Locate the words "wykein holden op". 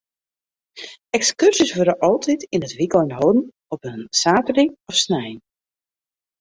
2.79-3.81